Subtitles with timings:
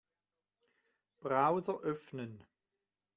[1.19, 2.43] Browser öffnen.